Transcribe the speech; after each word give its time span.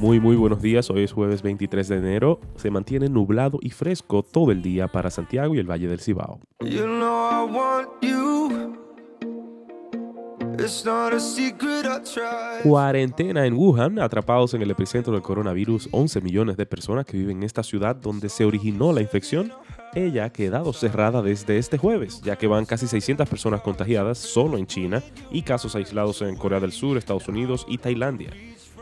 Muy 0.00 0.18
muy 0.18 0.34
buenos 0.34 0.62
días, 0.62 0.88
hoy 0.88 1.02
es 1.02 1.12
jueves 1.12 1.42
23 1.42 1.86
de 1.86 1.98
enero, 1.98 2.40
se 2.56 2.70
mantiene 2.70 3.10
nublado 3.10 3.58
y 3.60 3.68
fresco 3.68 4.22
todo 4.22 4.50
el 4.50 4.62
día 4.62 4.88
para 4.88 5.10
Santiago 5.10 5.54
y 5.54 5.58
el 5.58 5.70
Valle 5.70 5.88
del 5.88 6.00
Cibao. 6.00 6.40
You 6.64 6.86
know 6.86 7.28
I 7.30 7.52
want 7.52 7.88
you. 8.00 8.78
It's 10.58 10.86
not 10.86 11.12
a 11.12 11.20
secret 11.20 11.84
I 11.84 12.02
try. 12.02 12.62
Cuarentena 12.62 13.44
en 13.44 13.52
Wuhan, 13.52 13.98
atrapados 13.98 14.54
en 14.54 14.62
el 14.62 14.70
epicentro 14.70 15.12
del 15.12 15.20
coronavirus, 15.20 15.90
11 15.92 16.22
millones 16.22 16.56
de 16.56 16.64
personas 16.64 17.04
que 17.04 17.18
viven 17.18 17.36
en 17.36 17.42
esta 17.42 17.62
ciudad 17.62 17.94
donde 17.94 18.30
se 18.30 18.46
originó 18.46 18.94
la 18.94 19.02
infección. 19.02 19.52
Ella 19.92 20.24
ha 20.24 20.32
quedado 20.32 20.72
cerrada 20.72 21.20
desde 21.20 21.58
este 21.58 21.76
jueves, 21.76 22.22
ya 22.22 22.36
que 22.36 22.46
van 22.46 22.64
casi 22.64 22.86
600 22.86 23.28
personas 23.28 23.60
contagiadas 23.60 24.16
solo 24.16 24.56
en 24.56 24.66
China 24.66 25.02
y 25.30 25.42
casos 25.42 25.76
aislados 25.76 26.22
en 26.22 26.36
Corea 26.36 26.58
del 26.58 26.72
Sur, 26.72 26.96
Estados 26.96 27.28
Unidos 27.28 27.66
y 27.68 27.76
Tailandia. 27.76 28.30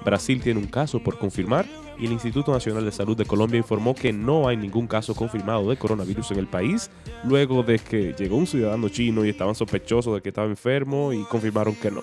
Brasil 0.04 0.40
tiene 0.42 0.60
un 0.60 0.66
caso 0.66 1.02
por 1.02 1.18
confirmar 1.18 1.66
y 1.98 2.06
el 2.06 2.12
Instituto 2.12 2.52
Nacional 2.52 2.84
de 2.84 2.92
Salud 2.92 3.16
de 3.16 3.24
Colombia 3.24 3.58
informó 3.58 3.94
que 3.94 4.12
no 4.12 4.48
hay 4.48 4.56
ningún 4.56 4.86
caso 4.86 5.14
confirmado 5.14 5.68
de 5.68 5.76
coronavirus 5.76 6.30
en 6.32 6.38
el 6.38 6.46
país, 6.46 6.90
luego 7.24 7.62
de 7.62 7.78
que 7.78 8.14
llegó 8.16 8.36
un 8.36 8.46
ciudadano 8.46 8.88
chino 8.88 9.24
y 9.24 9.30
estaban 9.30 9.54
sospechosos 9.54 10.14
de 10.14 10.22
que 10.22 10.28
estaba 10.28 10.46
enfermo 10.46 11.12
y 11.12 11.24
confirmaron 11.24 11.74
que 11.74 11.90
no. 11.90 12.02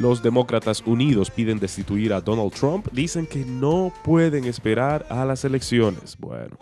Los 0.00 0.22
demócratas 0.22 0.82
unidos 0.86 1.30
piden 1.30 1.58
destituir 1.58 2.14
a 2.14 2.22
Donald 2.22 2.52
Trump, 2.52 2.88
dicen 2.90 3.26
que 3.26 3.44
no 3.44 3.92
pueden 4.02 4.46
esperar 4.46 5.04
a 5.10 5.26
las 5.26 5.44
elecciones. 5.44 6.16
Bueno. 6.18 6.56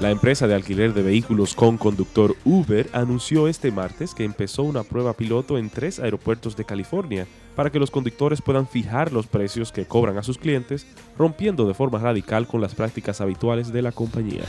La 0.00 0.10
empresa 0.10 0.46
de 0.46 0.54
alquiler 0.54 0.94
de 0.94 1.02
vehículos 1.02 1.54
con 1.54 1.76
conductor 1.76 2.34
Uber 2.46 2.88
anunció 2.94 3.48
este 3.48 3.70
martes 3.70 4.14
que 4.14 4.24
empezó 4.24 4.62
una 4.62 4.82
prueba 4.82 5.12
piloto 5.12 5.58
en 5.58 5.68
tres 5.68 6.00
aeropuertos 6.00 6.56
de 6.56 6.64
California 6.64 7.26
para 7.54 7.68
que 7.68 7.78
los 7.78 7.90
conductores 7.90 8.40
puedan 8.40 8.66
fijar 8.66 9.12
los 9.12 9.26
precios 9.26 9.72
que 9.72 9.84
cobran 9.84 10.16
a 10.16 10.22
sus 10.22 10.38
clientes, 10.38 10.86
rompiendo 11.18 11.68
de 11.68 11.74
forma 11.74 11.98
radical 11.98 12.46
con 12.46 12.62
las 12.62 12.74
prácticas 12.74 13.20
habituales 13.20 13.74
de 13.74 13.82
la 13.82 13.92
compañía. 13.92 14.44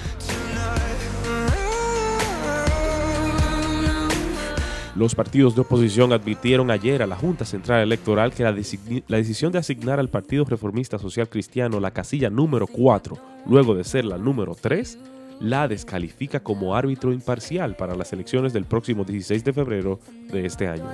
Los 4.95 5.15
partidos 5.15 5.55
de 5.55 5.61
oposición 5.61 6.13
advirtieron 6.13 6.71
ayer 6.71 7.01
a 7.01 7.07
la 7.07 7.17
Junta 7.17 7.43
Central 7.43 7.81
Electoral 7.81 8.31
que 8.33 8.43
la, 8.43 8.53
decisión 8.53 9.51
de 9.51 9.59
asignar 9.59 9.99
al 9.99 10.07
Partido 10.07 10.45
Reformista 10.45 10.97
Social 10.97 11.27
Cristiano 11.27 11.81
la 11.81 11.91
casilla 11.91 12.29
número 12.29 12.67
4, 12.67 13.17
luego 13.47 13.75
de 13.75 13.83
ser 13.83 14.05
la 14.05 14.17
número 14.17 14.55
3, 14.55 14.97
la 15.41 15.67
descalifica 15.67 16.39
como 16.39 16.75
árbitro 16.75 17.11
imparcial 17.11 17.75
para 17.75 17.95
las 17.95 18.13
elecciones 18.13 18.53
del 18.53 18.65
próximo 18.65 19.03
16 19.03 19.43
de 19.43 19.53
febrero 19.53 19.99
de 20.31 20.45
este 20.45 20.67
año. 20.67 20.89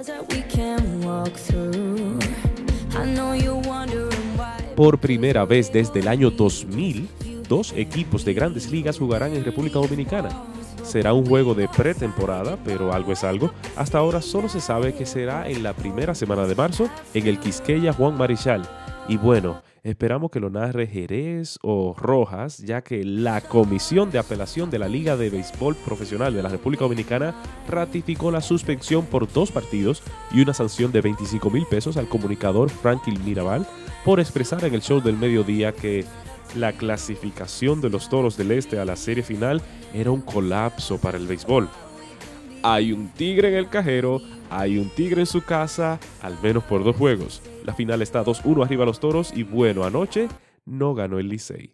Por 4.75 4.99
primera 4.99 5.45
vez 5.45 5.71
desde 5.71 5.99
el 5.99 6.07
año 6.07 6.31
2000, 6.31 7.09
dos 7.47 7.73
equipos 7.75 8.23
de 8.23 8.33
grandes 8.33 8.71
ligas 8.71 8.97
jugarán 8.97 9.33
en 9.35 9.43
República 9.43 9.79
Dominicana. 9.79 10.29
Será 10.83 11.13
un 11.13 11.25
juego 11.25 11.53
de 11.53 11.67
pretemporada, 11.67 12.57
pero 12.63 12.93
algo 12.93 13.11
es 13.11 13.23
algo. 13.25 13.51
Hasta 13.75 13.97
ahora 13.97 14.21
solo 14.21 14.47
se 14.47 14.61
sabe 14.61 14.93
que 14.93 15.05
será 15.05 15.49
en 15.49 15.61
la 15.61 15.73
primera 15.73 16.15
semana 16.15 16.45
de 16.45 16.55
marzo 16.55 16.89
en 17.13 17.27
el 17.27 17.39
Quisqueya 17.39 17.91
Juan 17.91 18.15
Marichal. 18.17 18.61
Y 19.09 19.17
bueno, 19.17 19.61
esperamos 19.87 20.31
que 20.31 20.39
lo 20.39 20.49
narre 20.49 20.87
Jerez 20.87 21.57
o 21.61 21.95
Rojas, 21.97 22.57
ya 22.57 22.81
que 22.81 23.03
la 23.03 23.41
Comisión 23.41 24.11
de 24.11 24.19
Apelación 24.19 24.69
de 24.69 24.79
la 24.79 24.87
Liga 24.87 25.15
de 25.15 25.29
Béisbol 25.29 25.75
Profesional 25.75 26.33
de 26.33 26.43
la 26.43 26.49
República 26.49 26.83
Dominicana 26.83 27.35
ratificó 27.67 28.29
la 28.29 28.41
suspensión 28.41 29.05
por 29.05 29.31
dos 29.31 29.51
partidos 29.51 30.03
y 30.31 30.41
una 30.41 30.53
sanción 30.53 30.91
de 30.91 31.01
25 31.01 31.49
mil 31.49 31.65
pesos 31.65 31.95
al 31.97 32.09
comunicador 32.09 32.69
Franklin 32.69 33.23
Mirabal 33.23 33.65
por 34.03 34.19
expresar 34.19 34.63
en 34.65 34.73
el 34.73 34.81
show 34.81 35.01
del 35.01 35.17
mediodía 35.17 35.71
que 35.71 36.05
la 36.55 36.73
clasificación 36.73 37.81
de 37.81 37.89
los 37.89 38.09
Toros 38.09 38.37
del 38.37 38.51
Este 38.51 38.79
a 38.79 38.85
la 38.85 38.95
serie 38.95 39.23
final 39.23 39.61
era 39.93 40.11
un 40.11 40.21
colapso 40.21 40.97
para 40.97 41.17
el 41.17 41.27
béisbol. 41.27 41.69
Hay 42.69 42.91
un 42.91 43.07
tigre 43.07 43.47
en 43.47 43.55
el 43.55 43.69
cajero, 43.69 44.19
hay 44.49 44.77
un 44.77 44.89
tigre 44.89 45.21
en 45.21 45.25
su 45.25 45.41
casa, 45.41 46.01
al 46.21 46.37
menos 46.43 46.65
por 46.65 46.83
dos 46.83 46.97
juegos. 46.97 47.41
La 47.63 47.73
final 47.73 48.01
está 48.01 48.25
2-1 48.25 48.65
arriba 48.65 48.83
a 48.83 48.85
los 48.85 48.99
Toros 48.99 49.31
y 49.33 49.43
bueno, 49.43 49.85
anoche 49.85 50.27
no 50.65 50.93
ganó 50.93 51.17
el 51.17 51.29
Licey. 51.29 51.73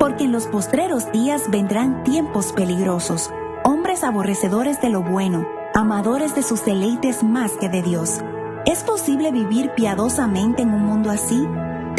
Porque 0.00 0.24
en 0.24 0.32
los 0.32 0.48
postreros 0.48 1.12
días 1.12 1.48
vendrán 1.48 2.02
tiempos 2.02 2.52
peligrosos, 2.54 3.30
hombres 3.62 4.02
aborrecedores 4.02 4.82
de 4.82 4.90
lo 4.90 5.04
bueno, 5.04 5.46
amadores 5.74 6.34
de 6.34 6.42
sus 6.42 6.64
deleites 6.64 7.22
más 7.22 7.52
que 7.52 7.68
de 7.68 7.82
Dios. 7.82 8.18
¿Es 8.66 8.82
posible 8.82 9.30
vivir 9.30 9.70
piadosamente 9.76 10.62
en 10.62 10.70
un 10.70 10.82
mundo 10.82 11.08
así? 11.08 11.46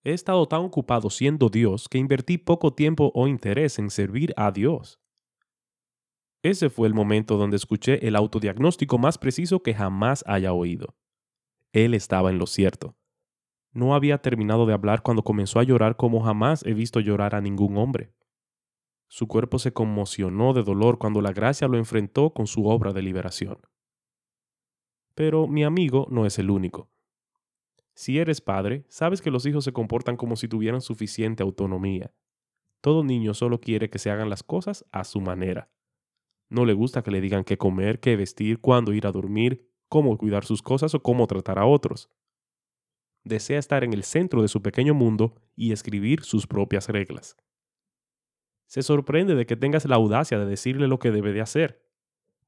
He 0.04 0.12
estado 0.12 0.46
tan 0.46 0.60
ocupado 0.60 1.08
siendo 1.08 1.48
Dios 1.48 1.88
que 1.88 1.96
invertí 1.96 2.36
poco 2.36 2.74
tiempo 2.74 3.10
o 3.14 3.26
interés 3.26 3.78
en 3.78 3.88
servir 3.88 4.34
a 4.36 4.52
Dios. 4.52 5.00
Ese 6.42 6.68
fue 6.68 6.86
el 6.88 6.92
momento 6.92 7.38
donde 7.38 7.56
escuché 7.56 8.06
el 8.06 8.16
autodiagnóstico 8.16 8.98
más 8.98 9.16
preciso 9.16 9.62
que 9.62 9.72
jamás 9.72 10.22
haya 10.26 10.52
oído. 10.52 10.94
Él 11.72 11.94
estaba 11.94 12.30
en 12.30 12.38
lo 12.38 12.46
cierto. 12.46 12.96
No 13.72 13.94
había 13.94 14.18
terminado 14.18 14.66
de 14.66 14.74
hablar 14.74 15.02
cuando 15.02 15.24
comenzó 15.24 15.58
a 15.58 15.64
llorar 15.64 15.96
como 15.96 16.20
jamás 16.20 16.64
he 16.66 16.74
visto 16.74 17.00
llorar 17.00 17.34
a 17.34 17.40
ningún 17.40 17.78
hombre. 17.78 18.12
Su 19.08 19.26
cuerpo 19.26 19.58
se 19.58 19.72
conmocionó 19.72 20.52
de 20.52 20.62
dolor 20.62 20.98
cuando 20.98 21.22
la 21.22 21.32
gracia 21.32 21.66
lo 21.66 21.78
enfrentó 21.78 22.34
con 22.34 22.46
su 22.46 22.66
obra 22.66 22.92
de 22.92 23.00
liberación. 23.00 23.62
Pero 25.14 25.46
mi 25.46 25.64
amigo 25.64 26.06
no 26.10 26.26
es 26.26 26.38
el 26.38 26.50
único. 26.50 26.90
Si 27.94 28.18
eres 28.18 28.40
padre, 28.40 28.84
sabes 28.88 29.22
que 29.22 29.30
los 29.30 29.46
hijos 29.46 29.64
se 29.64 29.72
comportan 29.72 30.16
como 30.16 30.36
si 30.36 30.48
tuvieran 30.48 30.80
suficiente 30.80 31.42
autonomía. 31.42 32.12
Todo 32.80 33.04
niño 33.04 33.34
solo 33.34 33.60
quiere 33.60 33.88
que 33.88 33.98
se 33.98 34.10
hagan 34.10 34.28
las 34.28 34.42
cosas 34.42 34.84
a 34.92 35.04
su 35.04 35.20
manera. 35.20 35.70
No 36.50 36.64
le 36.64 36.74
gusta 36.74 37.02
que 37.02 37.10
le 37.10 37.20
digan 37.20 37.44
qué 37.44 37.56
comer, 37.56 38.00
qué 38.00 38.16
vestir, 38.16 38.60
cuándo 38.60 38.92
ir 38.92 39.06
a 39.06 39.12
dormir, 39.12 39.70
cómo 39.88 40.18
cuidar 40.18 40.44
sus 40.44 40.60
cosas 40.60 40.94
o 40.94 41.02
cómo 41.02 41.26
tratar 41.26 41.58
a 41.58 41.66
otros. 41.66 42.10
Desea 43.22 43.58
estar 43.58 43.84
en 43.84 43.94
el 43.94 44.02
centro 44.02 44.42
de 44.42 44.48
su 44.48 44.60
pequeño 44.60 44.92
mundo 44.92 45.34
y 45.56 45.72
escribir 45.72 46.22
sus 46.22 46.46
propias 46.46 46.88
reglas. 46.88 47.36
Se 48.66 48.82
sorprende 48.82 49.34
de 49.34 49.46
que 49.46 49.56
tengas 49.56 49.86
la 49.86 49.96
audacia 49.96 50.38
de 50.38 50.46
decirle 50.46 50.88
lo 50.88 50.98
que 50.98 51.10
debe 51.10 51.32
de 51.32 51.40
hacer. 51.40 51.88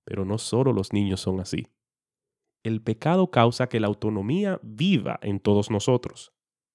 Pero 0.05 0.25
no 0.25 0.39
solo 0.39 0.73
los 0.73 0.93
niños 0.93 1.21
son 1.21 1.41
así. 1.41 1.69
El 2.67 2.83
pecado 2.83 3.31
causa 3.31 3.69
que 3.69 3.79
la 3.79 3.87
autonomía 3.87 4.59
viva 4.61 5.21
en 5.23 5.39
todos 5.39 5.71
nosotros. 5.71 6.33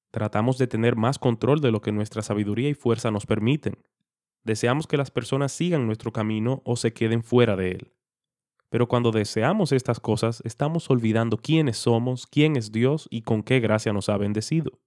Tratamos 0.10 0.58
de 0.58 0.66
tener 0.66 0.96
más 0.96 1.20
control 1.20 1.60
de 1.60 1.70
lo 1.70 1.82
que 1.82 1.92
nuestra 1.92 2.22
sabiduría 2.22 2.70
y 2.70 2.76
fuerza 2.76 3.12
nos 3.12 3.26
permiten. 3.26 3.74
Deseamos 4.46 4.88
que 4.88 4.96
las 4.96 5.12
personas 5.12 5.52
sigan 5.52 5.86
nuestro 5.86 6.14
camino 6.14 6.62
o 6.64 6.78
se 6.78 6.94
queden 6.94 7.26
fuera 7.26 7.58
de 7.58 7.72
él. 7.72 7.94
Pero 8.70 8.88
cuando 8.88 9.12
deseamos 9.12 9.74
estas 9.74 10.00
cosas, 10.00 10.42
estamos 10.46 10.90
olvidando 10.90 11.36
quiénes 11.36 11.76
somos, 11.76 12.26
quién 12.26 12.56
es 12.56 12.72
Dios 12.72 13.10
y 13.12 13.24
con 13.24 13.44
qué 13.44 13.60
gracia 13.60 13.92
nos 13.92 14.08
ha 14.08 14.16
bendecido. 14.16 14.80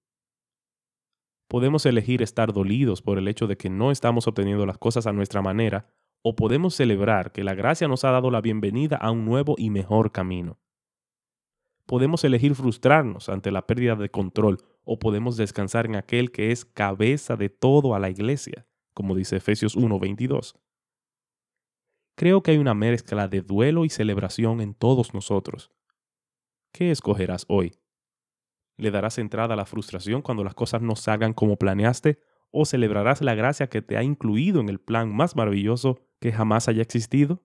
Podemos 1.47 1.85
elegir 1.85 2.23
estar 2.23 2.51
dolidos 2.51 3.03
por 3.03 3.19
el 3.19 3.27
hecho 3.27 3.45
de 3.45 3.57
que 3.57 3.69
no 3.69 3.91
estamos 3.91 4.27
obteniendo 4.27 4.65
las 4.65 4.79
cosas 4.79 5.05
a 5.05 5.13
nuestra 5.13 5.43
manera, 5.43 5.87
o 6.23 6.35
podemos 6.35 6.73
celebrar 6.73 7.31
que 7.31 7.43
la 7.43 7.53
gracia 7.53 7.87
nos 7.87 8.03
ha 8.05 8.09
dado 8.09 8.31
la 8.31 8.41
bienvenida 8.41 8.97
a 8.97 9.11
un 9.11 9.23
nuevo 9.23 9.53
y 9.59 9.69
mejor 9.69 10.11
camino. 10.11 10.57
Podemos 11.85 12.23
elegir 12.23 12.55
frustrarnos 12.55 13.29
ante 13.29 13.51
la 13.51 13.67
pérdida 13.67 13.95
de 13.95 14.09
control, 14.09 14.57
o 14.83 14.99
podemos 14.99 15.37
descansar 15.37 15.85
en 15.85 15.95
aquel 15.95 16.31
que 16.31 16.51
es 16.51 16.65
cabeza 16.65 17.35
de 17.35 17.49
todo 17.49 17.95
a 17.95 17.99
la 17.99 18.09
iglesia, 18.09 18.67
como 18.93 19.15
dice 19.15 19.37
Efesios 19.37 19.75
1:22. 19.75 20.55
Creo 22.15 22.43
que 22.43 22.51
hay 22.51 22.57
una 22.57 22.73
mezcla 22.73 23.27
de 23.27 23.41
duelo 23.41 23.83
y 23.83 23.89
celebración 23.89 24.61
en 24.61 24.73
todos 24.73 25.13
nosotros. 25.13 25.71
¿Qué 26.71 26.91
escogerás 26.91 27.45
hoy? 27.49 27.77
¿Le 28.77 28.91
darás 28.91 29.17
entrada 29.17 29.53
a 29.53 29.57
la 29.57 29.65
frustración 29.65 30.21
cuando 30.21 30.43
las 30.43 30.55
cosas 30.55 30.81
no 30.81 30.95
salgan 30.95 31.33
como 31.33 31.57
planeaste 31.57 32.19
o 32.51 32.65
celebrarás 32.65 33.21
la 33.21 33.35
gracia 33.35 33.67
que 33.67 33.81
te 33.81 33.97
ha 33.97 34.03
incluido 34.03 34.61
en 34.61 34.69
el 34.69 34.79
plan 34.79 35.13
más 35.13 35.35
maravilloso 35.35 35.99
que 36.19 36.31
jamás 36.31 36.67
haya 36.67 36.81
existido? 36.81 37.43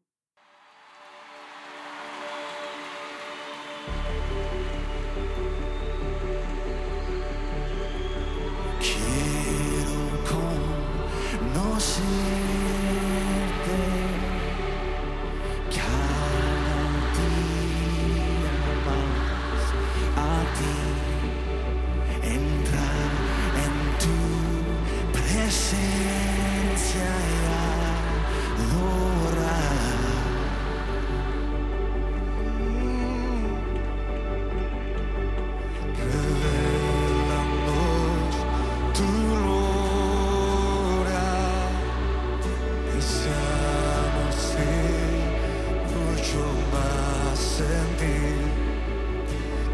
Mucho 46.30 46.46
más 46.72 47.60
en 47.60 47.88
ti. 47.96 48.20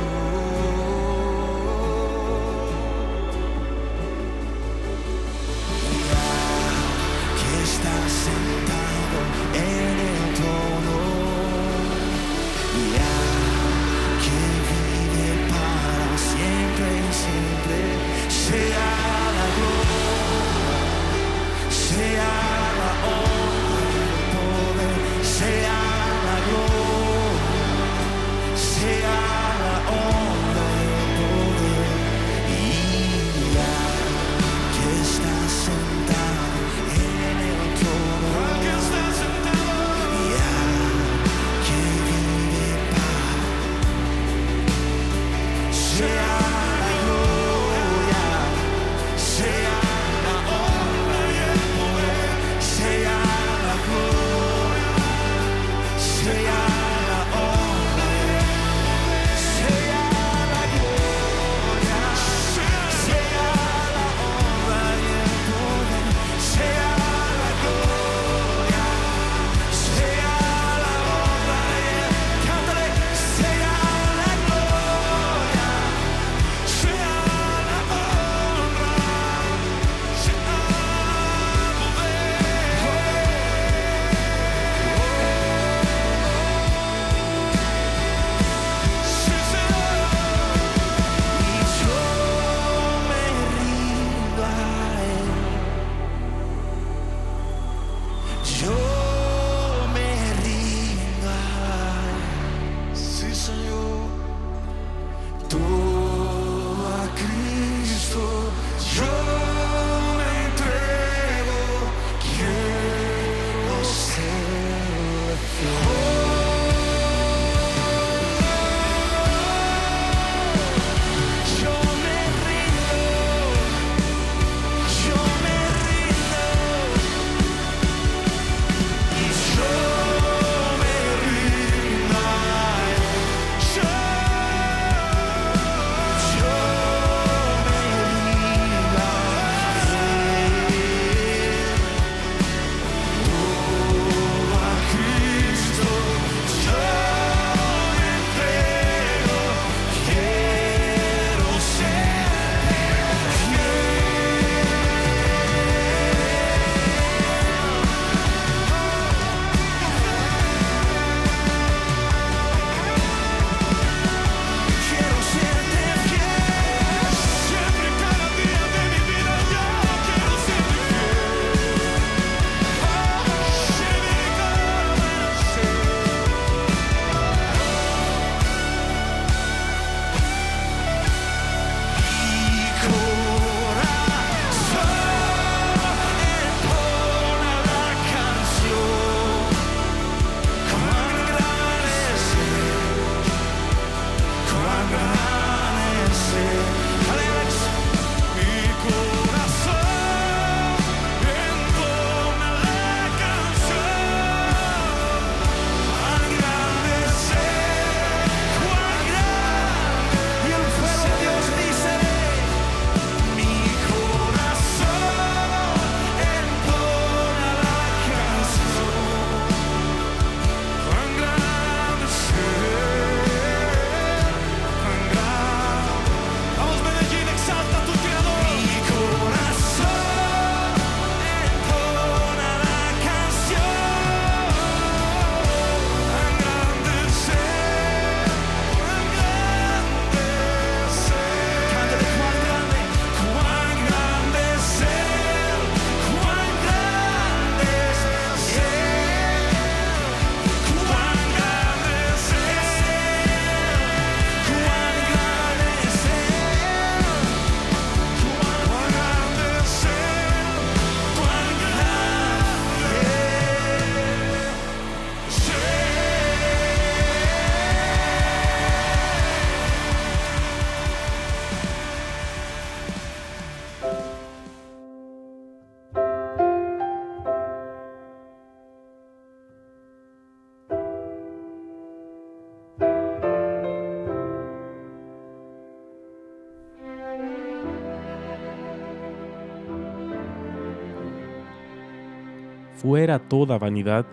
Fuera 292.85 293.17
toda 293.17 293.57
vanidad, 293.57 294.05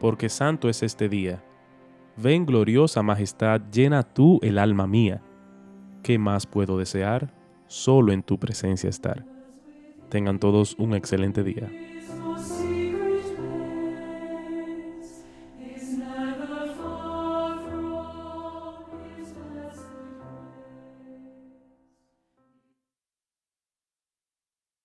porque 0.00 0.30
santo 0.30 0.70
es 0.70 0.82
este 0.82 1.10
día. 1.10 1.44
Ven 2.16 2.46
gloriosa 2.46 3.02
majestad, 3.02 3.60
llena 3.70 4.02
tú 4.02 4.38
el 4.42 4.58
alma 4.58 4.86
mía. 4.86 5.20
¿Qué 6.02 6.18
más 6.18 6.46
puedo 6.46 6.78
desear? 6.78 7.34
Solo 7.66 8.12
en 8.12 8.22
tu 8.22 8.38
presencia 8.38 8.88
estar. 8.88 9.26
Tengan 10.08 10.38
todos 10.38 10.74
un 10.78 10.94
excelente 10.94 11.44
día. 11.44 11.70